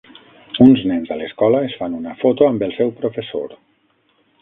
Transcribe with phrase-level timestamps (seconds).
[0.65, 3.59] Uns nens a l'escola es fan una foto amb el seu professor.